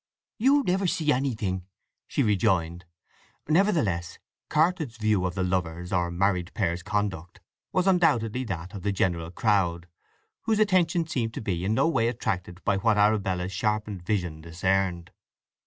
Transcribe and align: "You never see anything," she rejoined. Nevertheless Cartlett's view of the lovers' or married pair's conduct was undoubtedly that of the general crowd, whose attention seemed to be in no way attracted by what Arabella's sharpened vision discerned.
"You 0.39 0.63
never 0.63 0.87
see 0.87 1.11
anything," 1.13 1.67
she 2.07 2.23
rejoined. 2.23 2.85
Nevertheless 3.47 4.17
Cartlett's 4.49 4.97
view 4.97 5.25
of 5.27 5.35
the 5.35 5.43
lovers' 5.43 5.93
or 5.93 6.09
married 6.09 6.51
pair's 6.55 6.81
conduct 6.81 7.39
was 7.71 7.85
undoubtedly 7.85 8.43
that 8.45 8.73
of 8.73 8.81
the 8.81 8.91
general 8.91 9.29
crowd, 9.29 9.87
whose 10.45 10.57
attention 10.57 11.05
seemed 11.05 11.35
to 11.35 11.41
be 11.41 11.63
in 11.63 11.75
no 11.75 11.87
way 11.87 12.07
attracted 12.07 12.63
by 12.63 12.77
what 12.77 12.97
Arabella's 12.97 13.51
sharpened 13.51 14.01
vision 14.03 14.41
discerned. 14.41 15.11